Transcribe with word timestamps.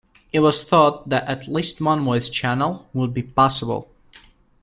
It 0.33 0.39
was 0.39 0.63
thought 0.63 1.09
that 1.09 1.27
at 1.27 1.47
least 1.47 1.79
one 1.79 2.03
voice 2.03 2.27
channel 2.31 2.87
would 2.91 3.13
be 3.13 3.21
possible. 3.21 3.91